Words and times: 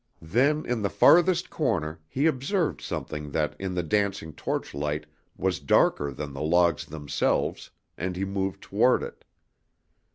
Then, 0.23 0.65
in 0.65 0.81
the 0.81 0.89
farthest 0.89 1.51
corner, 1.51 1.99
he 2.07 2.25
observed 2.25 2.81
something 2.81 3.29
that 3.33 3.55
in 3.59 3.75
the 3.75 3.83
dancing 3.83 4.33
torch 4.33 4.73
light 4.73 5.05
was 5.37 5.59
darker 5.59 6.11
than 6.11 6.33
the 6.33 6.41
logs 6.41 6.87
themselves, 6.87 7.69
and 7.99 8.15
he 8.15 8.25
moved 8.25 8.63
toward 8.63 9.03
it. 9.03 9.23